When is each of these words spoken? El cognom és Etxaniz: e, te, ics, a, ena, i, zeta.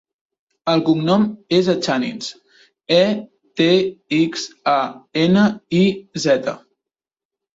El 0.71 0.79
cognom 0.85 1.25
és 1.57 1.67
Etxaniz: 1.73 2.29
e, 2.95 3.03
te, 3.61 3.67
ics, 4.21 4.45
a, 4.73 4.77
ena, 5.27 5.43
i, 5.81 5.83
zeta. 6.25 6.57